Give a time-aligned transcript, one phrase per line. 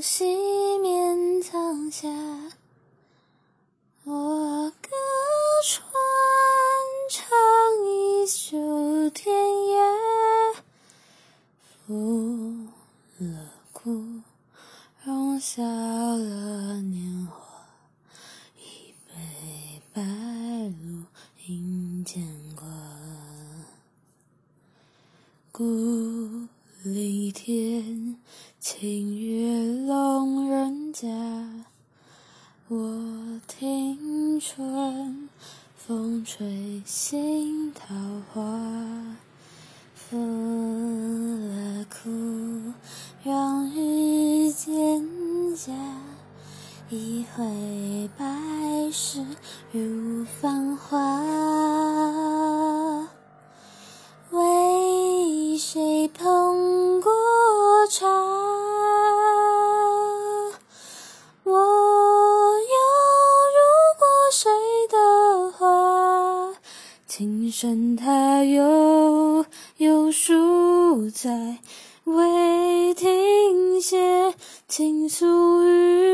[0.00, 2.08] 熄灭苍霞。
[4.04, 4.88] 我歌
[5.64, 5.90] 穿
[7.10, 7.26] 长
[7.84, 10.62] 衣袖天涯，
[11.86, 12.68] 抚
[13.18, 14.22] 了枯，
[15.04, 17.66] 容下了年华。
[18.56, 21.02] 一杯白露
[21.48, 22.64] 饮牵挂，
[25.50, 26.46] 孤
[26.84, 28.16] 里天
[28.60, 31.08] 清月笼人家。
[32.68, 35.28] 我听春
[35.76, 37.96] 风吹杏桃
[38.32, 39.16] 花，
[39.92, 40.16] 拂
[41.48, 42.72] 了枯，
[43.24, 45.02] 让日蒹
[45.56, 45.72] 葭。
[46.90, 48.24] 一回百
[48.92, 49.22] 世
[49.72, 50.57] 如繁
[67.48, 69.46] 琴声它悠
[69.78, 71.56] 悠数载，
[72.04, 74.34] 未停歇，
[74.68, 76.07] 倾诉与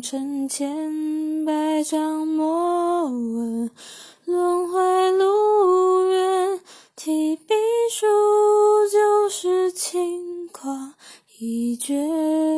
[0.00, 3.70] 成千百张莫问，
[4.24, 6.60] 轮回路远，
[6.94, 7.54] 提笔
[7.90, 8.06] 书
[8.90, 10.94] 就是轻狂
[11.38, 12.57] 一绝。